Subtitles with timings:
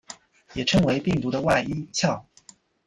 [0.55, 2.25] 也称为病毒的外衣壳。